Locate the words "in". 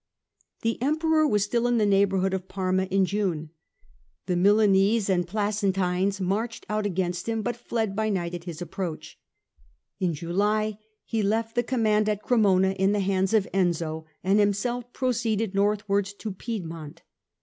1.67-1.77, 2.85-3.05, 9.99-10.15, 12.71-12.93